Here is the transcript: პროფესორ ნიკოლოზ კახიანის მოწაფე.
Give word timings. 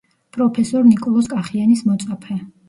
პროფესორ 0.37 0.87
ნიკოლოზ 0.93 1.29
კახიანის 1.35 1.85
მოწაფე. 1.91 2.41